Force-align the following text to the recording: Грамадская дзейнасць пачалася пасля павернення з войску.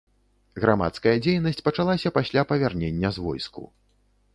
Грамадская 0.63 1.13
дзейнасць 1.27 1.63
пачалася 1.67 2.15
пасля 2.19 2.41
павернення 2.53 3.09
з 3.17 3.31
войску. 3.31 3.73